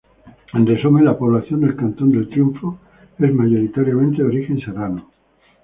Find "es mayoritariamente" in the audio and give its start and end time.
3.19-4.23